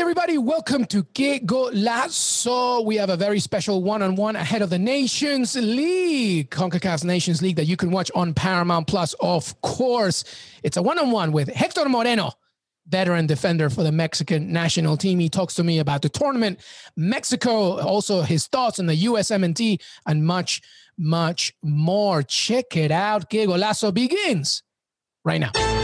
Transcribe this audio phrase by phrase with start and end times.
[0.00, 2.82] Everybody, welcome to Que Golazo.
[2.86, 7.42] We have a very special one on one ahead of the Nations League, CONCACAF Nations
[7.42, 10.24] League, that you can watch on Paramount Plus, of course.
[10.62, 12.32] It's a one on one with Hector Moreno,
[12.88, 15.18] veteran defender for the Mexican national team.
[15.18, 16.60] He talks to me about the tournament,
[16.96, 20.62] Mexico, also his thoughts on the USMNT, and much,
[20.96, 22.22] much more.
[22.22, 23.28] Check it out.
[23.28, 24.62] Que Golazo begins
[25.26, 25.79] right now.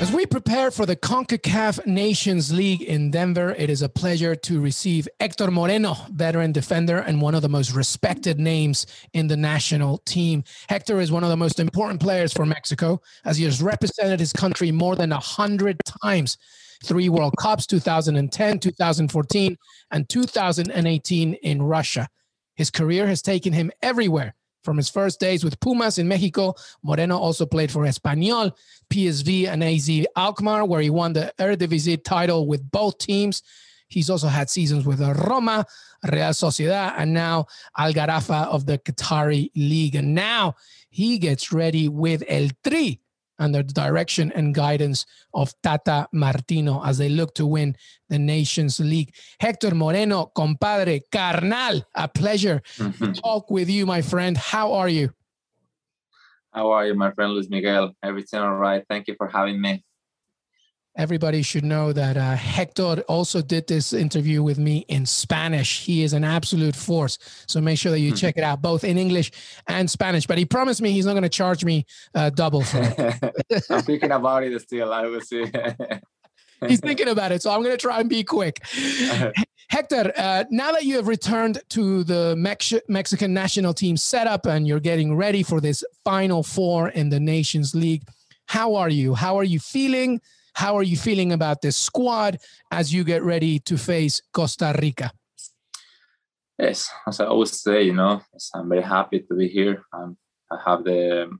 [0.00, 4.60] As we prepare for the CONCACAF Nations League in Denver, it is a pleasure to
[4.60, 9.98] receive Hector Moreno, veteran defender and one of the most respected names in the national
[9.98, 10.44] team.
[10.68, 14.32] Hector is one of the most important players for Mexico as he has represented his
[14.32, 16.38] country more than 100 times.
[16.84, 19.56] Three World Cups, 2010, 2014,
[19.90, 22.08] and 2018 in Russia.
[22.54, 24.36] His career has taken him everywhere
[24.68, 28.52] from his first days with Pumas in Mexico, Moreno also played for Espanyol,
[28.90, 33.42] PSV, and AZ Alkmaar, where he won the Eredivisie title with both teams.
[33.88, 35.64] He's also had seasons with Roma,
[36.04, 37.46] Real Sociedad, and now
[37.78, 39.94] Al Gharafa of the Qatari League.
[39.94, 40.56] And now
[40.90, 42.98] he gets ready with El Tri
[43.38, 47.76] under the direction and guidance of Tata Martino as they look to win
[48.08, 49.14] the Nations League.
[49.40, 53.12] Hector Moreno, compadre, carnal, a pleasure mm-hmm.
[53.12, 54.36] to talk with you, my friend.
[54.36, 55.10] How are you?
[56.52, 57.94] How are you, my friend Luis Miguel?
[58.02, 58.84] Everything all right?
[58.88, 59.84] Thank you for having me
[60.98, 65.84] everybody should know that uh, Hector also did this interview with me in Spanish.
[65.84, 67.18] He is an absolute force.
[67.46, 68.16] So make sure that you hmm.
[68.16, 69.30] check it out, both in English
[69.68, 70.26] and Spanish.
[70.26, 73.64] But he promised me he's not going to charge me uh, double for it.
[73.70, 74.92] I'm thinking about it still.
[74.92, 75.46] I will see.
[76.66, 77.42] he's thinking about it.
[77.42, 78.60] So I'm going to try and be quick.
[79.70, 84.66] Hector, uh, now that you have returned to the Mex- Mexican national team setup and
[84.66, 88.02] you're getting ready for this final four in the Nations League,
[88.46, 89.14] how are you?
[89.14, 90.22] How are you feeling?
[90.58, 92.38] How are you feeling about this squad
[92.72, 95.12] as you get ready to face Costa Rica?
[96.58, 98.20] Yes, as I always say, you know,
[98.52, 99.84] I'm very happy to be here.
[99.92, 100.16] Um,
[100.50, 101.30] I have the.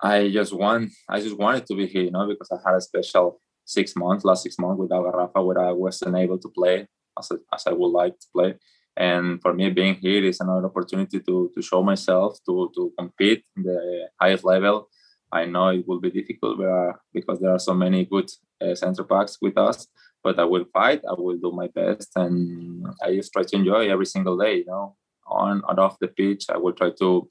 [0.00, 0.92] I just want.
[1.06, 4.24] I just wanted to be here, you know, because I had a special six months,
[4.24, 5.02] last six months with Al
[5.44, 6.88] where I wasn't able to play
[7.18, 8.54] as, as I would like to play.
[8.96, 13.44] And for me, being here is another opportunity to to show myself, to to compete
[13.58, 14.88] in the highest level,
[15.34, 18.30] I know it will be difficult uh, because there are so many good
[18.60, 19.88] uh, center backs with us.
[20.22, 21.02] But I will fight.
[21.06, 24.54] I will do my best, and I just try to enjoy every single day.
[24.58, 24.96] You know,
[25.26, 27.28] on and off the pitch, I will try to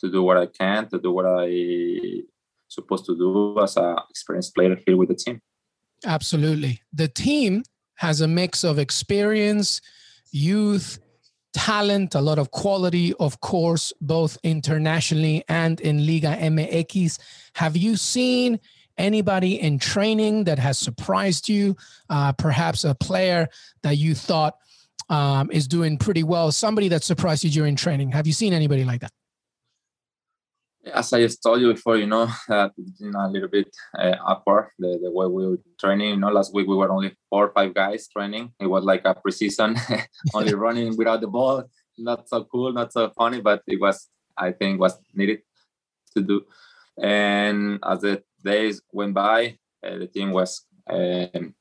[0.00, 2.22] to do what I can, to do what I
[2.68, 5.40] supposed to do as an experienced player here with the team.
[6.04, 7.64] Absolutely, the team
[7.96, 9.80] has a mix of experience,
[10.30, 11.00] youth,
[11.56, 17.18] talent, a lot of quality, of course, both internationally and in Liga MX.
[17.54, 18.60] Have you seen
[18.98, 21.74] anybody in training that has surprised you?
[22.10, 23.48] Uh, perhaps a player
[23.82, 24.58] that you thought
[25.08, 28.10] um, is doing pretty well, somebody that surprised you during training.
[28.12, 29.12] Have you seen anybody like that?
[30.92, 34.16] As I just told you before, you know, uh, you know a little bit uh,
[34.24, 36.10] awkward the, the way we were training.
[36.10, 38.52] You know, last week we were only four or five guys training.
[38.60, 39.78] It was like a preseason,
[40.34, 41.64] only running without the ball.
[41.98, 45.40] Not so cool, not so funny, but it was, I think, was needed
[46.14, 46.44] to do.
[47.02, 51.54] And as the days went by, uh, the team was, um,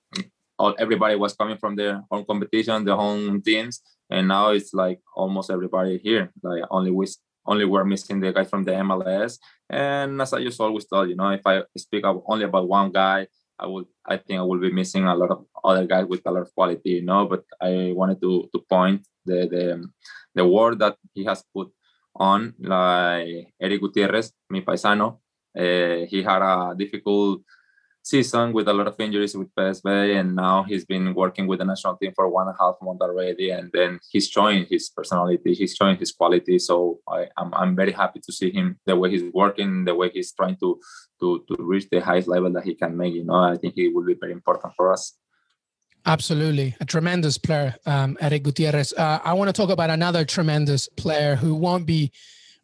[0.58, 5.00] all everybody was coming from their own competition, their own teams, and now it's like
[5.16, 6.32] almost everybody here.
[6.44, 7.08] Like only we
[7.46, 9.40] only we're missing the guy from the MLS.
[9.70, 13.28] And as I just always tell you know, if I speak only about one guy,
[13.58, 16.32] I would I think I will be missing a lot of other guys with a
[16.32, 17.26] lot of quality, you know.
[17.26, 19.90] But I wanted to to point the the
[20.34, 21.72] the word that he has put
[22.16, 25.22] on, like Erick Gutierrez, mi paisano.
[25.58, 27.42] Uh, he had a difficult
[28.06, 31.66] season with a lot of injuries with PSV, and now he's been working with the
[31.66, 35.56] national team for one and a half month already, and then he's showing his personality,
[35.56, 36.60] he's showing his quality.
[36.60, 39.96] So I, am I'm, I'm very happy to see him the way he's working, the
[39.96, 40.80] way he's trying to
[41.20, 43.16] to to reach the highest level that he can make.
[43.16, 45.14] You know, I think he will be very important for us.
[46.06, 46.76] Absolutely.
[46.80, 48.94] A tremendous player, um, Erick Gutierrez.
[48.94, 52.12] Uh, I want to talk about another tremendous player who won't be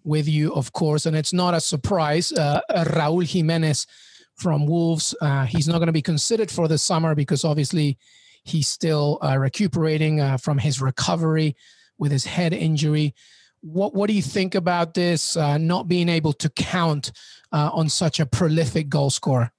[0.03, 2.31] with you, of course, and it's not a surprise.
[2.31, 3.87] Uh, Raul Jimenez
[4.37, 7.97] from Wolves, uh, he's not going to be considered for the summer because obviously
[8.43, 11.55] he's still uh, recuperating uh, from his recovery
[11.97, 13.13] with his head injury.
[13.61, 17.11] What what do you think about this uh, not being able to count
[17.51, 19.51] uh, on such a prolific goal scorer?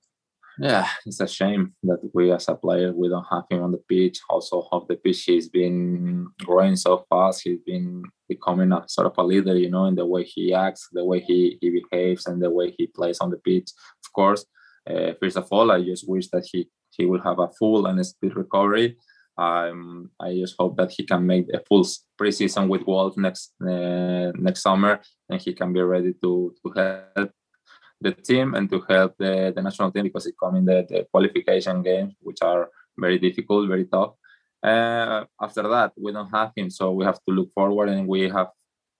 [0.58, 3.82] Yeah, it's a shame that we as a player we don't have him on the
[3.88, 4.18] pitch.
[4.28, 7.42] Also, off the pitch, he's been growing so fast.
[7.44, 10.88] He's been becoming a sort of a leader, you know, in the way he acts,
[10.92, 13.70] the way he, he behaves, and the way he plays on the pitch.
[14.04, 14.44] Of course,
[14.88, 18.04] uh, first of all, I just wish that he he will have a full and
[18.04, 18.96] speed recovery.
[19.38, 21.84] Um, I just hope that he can make a full
[22.20, 27.30] preseason with Wolves next uh, next summer, and he can be ready to to help
[28.00, 31.82] the team and to help the, the national team because it's coming the, the qualification
[31.82, 32.68] games, which are
[32.98, 34.14] very difficult, very tough.
[34.62, 38.28] Uh, after that, we don't have him, so we have to look forward, and we
[38.28, 38.48] have.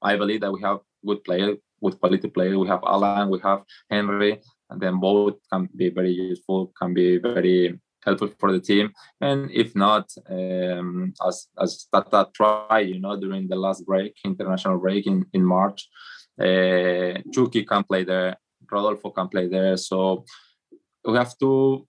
[0.01, 2.59] I believe that we have good player, good quality player.
[2.59, 4.41] We have Alan, we have Henry,
[4.73, 8.91] and then both can be very useful, can be very helpful for the team.
[9.21, 14.79] And if not, um, as as Tata tried, you know, during the last break, international
[14.79, 15.89] break in in March,
[16.41, 18.37] uh, Chucky can play there,
[18.71, 19.77] Rodolfo can play there.
[19.77, 20.25] So
[21.05, 21.87] we have to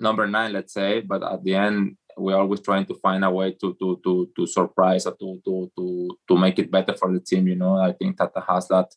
[0.00, 3.52] number nine, let's say, but at the end we're always trying to find a way
[3.52, 7.20] to to to to surprise or to to to to make it better for the
[7.20, 7.48] team.
[7.48, 8.90] You know, I think Tata has that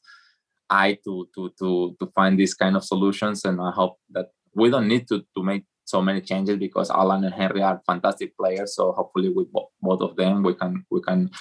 [0.69, 4.69] eye to to to to find these kind of solutions, and I hope that we
[4.69, 8.75] don't need to to make so many changes because Alan and Henry are fantastic players.
[8.75, 11.31] So hopefully with both of them we can we can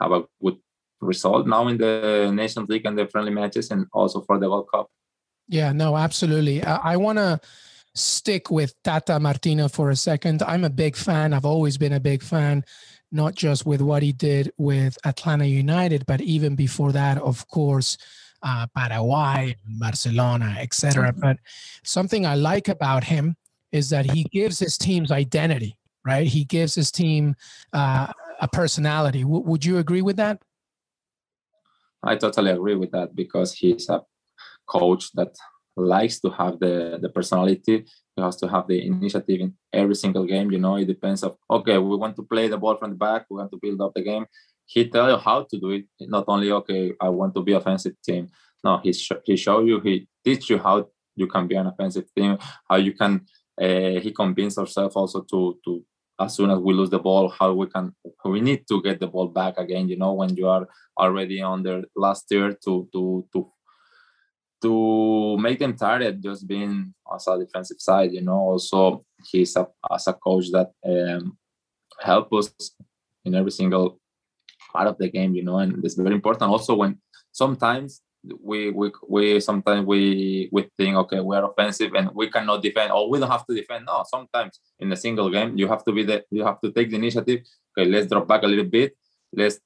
[0.00, 0.58] have a good
[1.00, 4.68] result now in the Nations League and the friendly matches, and also for the World
[4.72, 4.88] Cup.
[5.48, 6.62] Yeah, no, absolutely.
[6.62, 7.40] I, I want to
[7.94, 10.42] stick with Tata Martino for a second.
[10.42, 11.32] I'm a big fan.
[11.32, 12.64] I've always been a big fan,
[13.10, 17.98] not just with what he did with Atlanta United, but even before that, of course,
[18.42, 21.12] uh, Paraguay, Barcelona, etc.
[21.12, 21.20] Mm-hmm.
[21.20, 21.36] But
[21.84, 23.36] something I like about him
[23.72, 26.26] is that he gives his team's identity, right?
[26.26, 27.36] He gives his team
[27.72, 29.22] uh, a personality.
[29.22, 30.42] W- would you agree with that?
[32.02, 34.02] I totally agree with that because he's a
[34.66, 35.36] coach that
[35.76, 37.84] likes to have the the personality
[38.16, 41.36] he has to have the initiative in every single game you know it depends of
[41.48, 43.92] okay we want to play the ball from the back we want to build up
[43.94, 44.26] the game
[44.72, 47.96] he tell you how to do it not only okay i want to be offensive
[48.06, 48.28] team.
[48.62, 50.86] No he, sh- he show you he teach you how
[51.16, 52.38] you can be an offensive team
[52.68, 53.12] how you can
[53.60, 55.84] uh, he convinced ourselves also to to
[56.20, 57.94] as soon as we lose the ball how we can
[58.24, 60.68] we need to get the ball back again you know when you are
[60.98, 63.50] already on the last tier to to to
[64.62, 68.38] to make them tired just being as a defensive side you know.
[68.52, 71.36] Also he's a, as a coach that um,
[72.00, 72.52] help us
[73.24, 73.99] in every single
[74.72, 76.50] part of the game you know and it's very important.
[76.50, 76.98] Also when
[77.32, 78.02] sometimes
[78.42, 82.92] we we we sometimes we we think okay we are offensive and we cannot defend
[82.92, 83.86] or we don't have to defend.
[83.86, 86.90] No sometimes in a single game you have to be the you have to take
[86.90, 87.40] the initiative.
[87.70, 88.96] Okay let's drop back a little bit.
[89.32, 89.58] Let's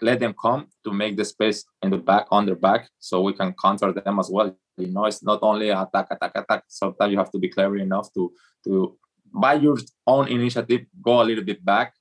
[0.00, 3.32] let them come to make the space in the back on their back so we
[3.32, 4.56] can counter them as well.
[4.78, 6.64] You know it's not only attack attack attack.
[6.68, 8.32] Sometimes you have to be clever enough to
[8.64, 8.96] to
[9.34, 9.76] by your
[10.06, 11.92] own initiative go a little bit back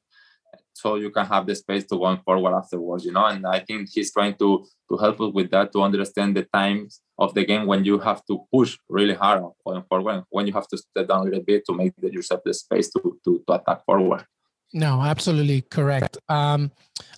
[0.73, 3.25] so you can have the space to go forward afterwards you know?
[3.25, 7.01] And i think he's trying to to help us with that to understand the times
[7.17, 10.67] of the game when you have to push really hard going forward when you have
[10.67, 13.85] to step down a little bit to make yourself the space to to, to attack
[13.85, 14.25] forward
[14.73, 16.17] no, absolutely correct.
[16.29, 16.71] Um,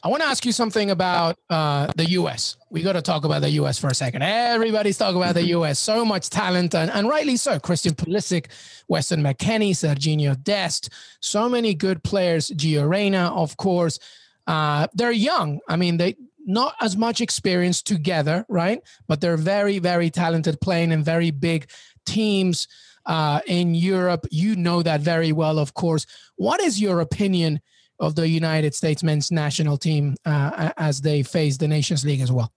[0.04, 2.58] I want to ask you something about uh, the U.S.
[2.70, 3.80] We got to talk about the U.S.
[3.80, 4.24] for a second.
[4.24, 5.80] Everybody's talking about the U.S.
[5.80, 7.60] So much talent, and, and rightly so.
[7.60, 8.48] Christian Pulisic,
[8.88, 10.90] Weston McKennie, Sergiño Dest,
[11.22, 12.52] so many good players.
[12.52, 14.00] Gio Reyna, of course.
[14.46, 15.60] Uh, they're young.
[15.68, 18.82] I mean, they not as much experience together, right?
[19.08, 21.70] But they're very, very talented, playing in very big
[22.06, 22.68] teams
[23.06, 24.28] uh, in Europe.
[24.32, 26.06] You know that very well, of course.
[26.36, 27.62] What is your opinion
[28.00, 32.32] of the United States men's national team uh, as they face the Nations League as
[32.32, 32.52] well?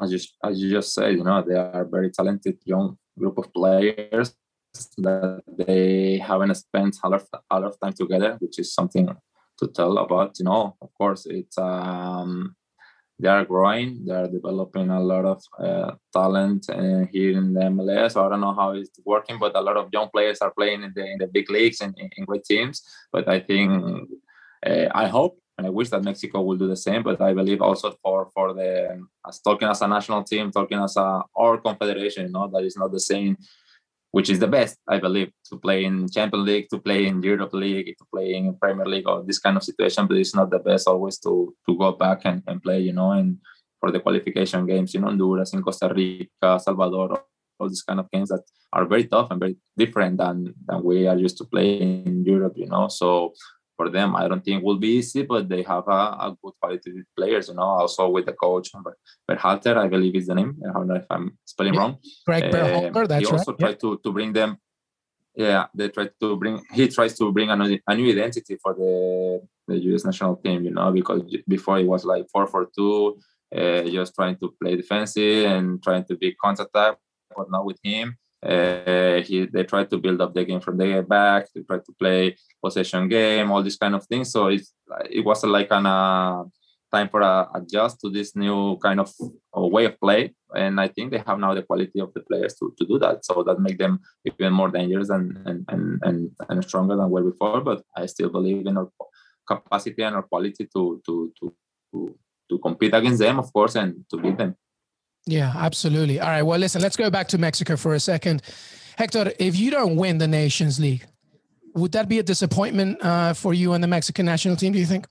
[0.00, 3.38] As you, as you just said, you know, they are a very talented young group
[3.38, 4.34] of players
[4.98, 9.14] that they haven't spent a lot, a lot of time together, which is something
[9.58, 10.38] to tell about.
[10.38, 12.56] You know, of course, it's um,
[13.22, 14.04] they are growing.
[14.04, 18.12] They are developing a lot of uh, talent uh, here in the MLS.
[18.12, 20.82] So I don't know how it's working, but a lot of young players are playing
[20.82, 22.82] in the in the big leagues and in, great teams.
[23.12, 23.70] But I think
[24.66, 27.02] uh, I hope and I wish that Mexico will do the same.
[27.04, 28.72] But I believe also for for the
[29.28, 32.76] as talking as a national team, talking as a our confederation, you know, that is
[32.76, 33.36] not the same
[34.12, 37.54] which is the best, I believe, to play in Champions League, to play in Europe
[37.54, 40.06] League, to play in Premier League or this kind of situation.
[40.06, 43.12] But it's not the best always to to go back and, and play, you know.
[43.12, 43.38] And
[43.80, 47.24] for the qualification games in Honduras, in Costa Rica, Salvador,
[47.58, 51.06] all these kind of games that are very tough and very different than than we
[51.06, 52.88] are used to play in Europe, you know.
[52.88, 53.32] So
[53.82, 57.02] for them, I don't think will be easy, but they have a, a good quality
[57.16, 57.70] players, you know.
[57.82, 58.70] Also with the coach,
[59.28, 60.52] Berhalter, I believe is the name.
[60.68, 61.98] I don't know if I'm spelling wrong.
[62.26, 63.60] Greg Berhalter, uh, that's he also right.
[63.60, 64.50] tried to to bring them.
[65.34, 66.62] Yeah, they try to bring.
[66.72, 68.92] He tries to bring a new, a new identity for the
[69.68, 70.04] the U.S.
[70.04, 73.18] national team, you know, because before it was like four four two,
[73.56, 76.94] uh, just trying to play defensive and trying to be counter attack,
[77.36, 78.16] but not with him.
[78.42, 81.46] Uh, he they try to build up the game from the back.
[81.54, 84.32] They try to play possession game, all these kind of things.
[84.32, 84.74] So it's
[85.08, 86.42] it was like an uh,
[86.92, 89.12] time for a adjust to this new kind of
[89.56, 90.34] uh, way of play.
[90.54, 93.24] And I think they have now the quality of the players to, to do that.
[93.24, 97.22] So that make them even more dangerous and and, and, and, and stronger than were
[97.22, 97.60] before.
[97.60, 98.90] But I still believe in our
[99.46, 101.54] capacity and our quality to to to,
[102.50, 104.56] to compete against them, of course, and to beat them.
[105.26, 106.20] Yeah, absolutely.
[106.20, 106.42] All right.
[106.42, 108.42] Well, listen, let's go back to Mexico for a second.
[108.96, 111.06] Hector, if you don't win the Nations League,
[111.74, 114.86] would that be a disappointment uh, for you and the Mexican national team, do you
[114.86, 115.06] think?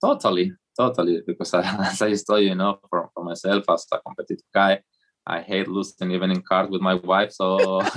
[0.00, 1.22] Totally, totally.
[1.26, 4.80] Because as I told you, you know, for, for myself as a competitive guy,
[5.26, 7.32] I hate losing even in cards with my wife.
[7.32, 7.80] So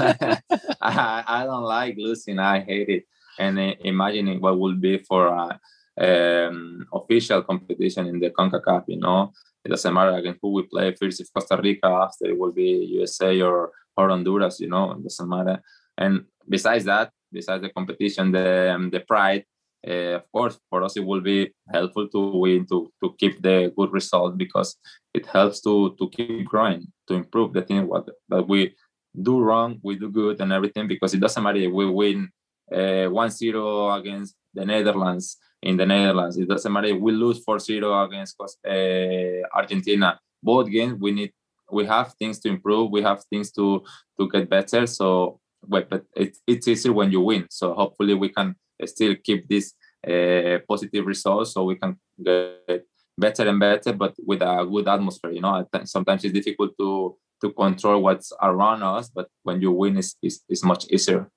[0.82, 2.40] I, I don't like losing.
[2.40, 3.06] I hate it.
[3.40, 5.60] And uh, imagining what would be for a
[6.02, 9.32] um, official competition in the CONCACAF, you know,
[9.64, 10.96] it doesn't matter against who we play.
[10.96, 15.04] First, if Costa Rica, after it will be USA or, or Honduras, you know, it
[15.04, 15.62] doesn't matter.
[15.98, 19.46] And besides that, besides the competition, the um, the pride,
[19.88, 23.72] uh, of course, for us it will be helpful to win to to keep the
[23.78, 24.78] good result because
[25.14, 28.76] it helps to to keep growing, to improve the thing what that we
[29.22, 32.30] do wrong, we do good and everything because it doesn't matter if we win
[32.72, 36.38] uh, 1-0 against the Netherlands in the Netherlands.
[36.38, 40.20] It doesn't matter we lose 4-0 against uh, Argentina.
[40.42, 41.32] Both games we need
[41.72, 42.92] we have things to improve.
[42.92, 43.84] We have things to
[44.20, 44.86] to get better.
[44.88, 47.48] So, but, but it, it's easier when you win.
[47.50, 49.74] So hopefully we can still keep this
[50.08, 52.86] uh, positive results so we can get
[53.18, 55.32] better and better, but with a good atmosphere.
[55.32, 59.98] You know, sometimes it's difficult to to control what's around us, but when you win,
[59.98, 61.28] it's, it's, it's much easier.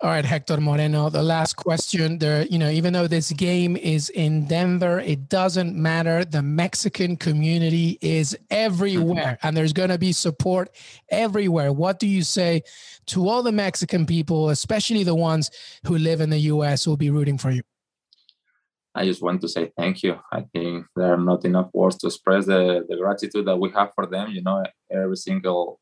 [0.00, 1.10] All right, Hector Moreno.
[1.10, 5.74] The last question there, you know, even though this game is in Denver, it doesn't
[5.74, 6.24] matter.
[6.24, 10.70] The Mexican community is everywhere and there's going to be support
[11.10, 11.72] everywhere.
[11.72, 12.62] What do you say
[13.06, 15.50] to all the Mexican people, especially the ones
[15.84, 17.62] who live in the US who will be rooting for you?
[18.94, 20.16] I just want to say thank you.
[20.32, 23.90] I think there are not enough words to express the, the gratitude that we have
[23.96, 24.30] for them.
[24.30, 24.62] You know,
[24.92, 25.80] every single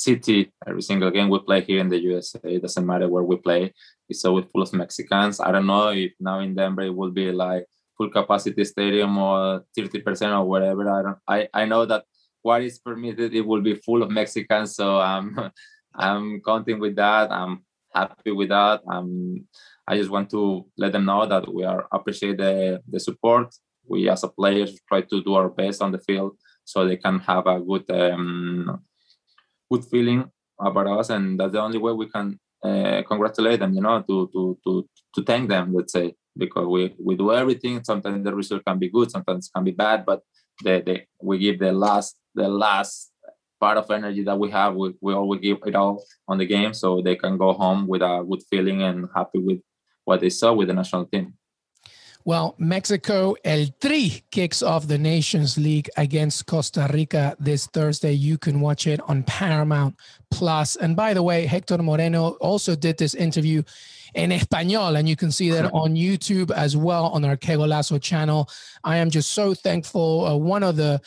[0.00, 2.40] city every single game we play here in the USA.
[2.44, 3.72] It doesn't matter where we play.
[4.08, 5.40] It's always full of Mexicans.
[5.40, 7.66] I don't know if now in Denver it will be like
[7.96, 10.82] full capacity stadium or 30% or whatever.
[10.90, 12.04] I don't I, I know that
[12.42, 14.74] what is permitted it will be full of Mexicans.
[14.74, 15.50] So I'm
[15.94, 17.30] I'm counting with that.
[17.30, 17.64] I'm
[17.94, 18.80] happy with that.
[18.88, 19.46] I'm
[19.86, 23.54] I just want to let them know that we are appreciate the, the support.
[23.86, 27.18] We as a players try to do our best on the field so they can
[27.18, 28.80] have a good um,
[29.70, 33.74] good feeling about us, and that's the only way we can uh, congratulate them.
[33.74, 35.72] You know, to to to to thank them.
[35.74, 37.82] Let's say because we we do everything.
[37.84, 40.20] Sometimes the result can be good, sometimes can be bad, but
[40.62, 43.12] the, the we give the last the last
[43.60, 44.74] part of energy that we have.
[44.74, 48.02] We we always give it all on the game, so they can go home with
[48.02, 49.60] a good feeling and happy with
[50.04, 51.34] what they saw with the national team.
[52.24, 58.12] Well, Mexico El Tri kicks off the Nations League against Costa Rica this Thursday.
[58.12, 59.96] You can watch it on Paramount
[60.30, 60.76] Plus.
[60.76, 63.62] And by the way, Hector Moreno also did this interview
[64.14, 68.00] in Espanol, and you can see that on YouTube as well on our Que Golazo
[68.00, 68.48] channel.
[68.84, 70.26] I am just so thankful.
[70.26, 71.00] Uh, one of the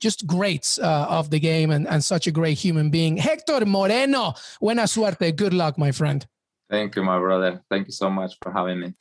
[0.00, 3.16] just greats uh, of the game and, and such a great human being.
[3.16, 5.34] Hector Moreno, buena suerte.
[5.34, 6.26] Good luck, my friend.
[6.70, 7.62] Thank you, my brother.
[7.70, 8.94] Thank you so much for having me.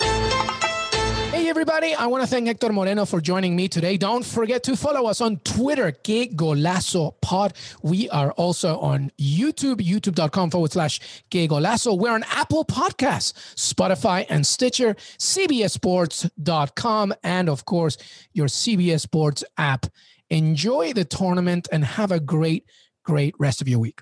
[1.54, 1.94] Everybody.
[1.94, 3.96] I want to thank Hector Moreno for joining me today.
[3.96, 7.54] Don't forget to follow us on Twitter, Que Golazo Pod.
[7.84, 11.96] We are also on YouTube, youtube.com forward slash Que Golazo.
[11.96, 17.98] We're on Apple Podcasts, Spotify, and Stitcher, CBSSports.com, and of course,
[18.34, 19.86] your CBS Sports app.
[20.32, 22.66] Enjoy the tournament and have a great,
[23.04, 24.02] great rest of your week.